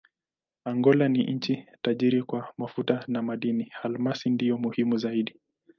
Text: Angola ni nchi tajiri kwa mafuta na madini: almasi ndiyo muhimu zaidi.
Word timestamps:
Angola 0.65 1.09
ni 1.09 1.23
nchi 1.33 1.65
tajiri 1.81 2.23
kwa 2.23 2.53
mafuta 2.57 3.03
na 3.07 3.21
madini: 3.21 3.71
almasi 3.83 4.29
ndiyo 4.29 4.57
muhimu 4.57 4.97
zaidi. 4.97 5.39